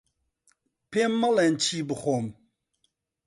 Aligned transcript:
پێم 0.91 1.13
مەڵێن 1.21 1.53
چی 1.63 1.77
بخۆم. 1.89 2.25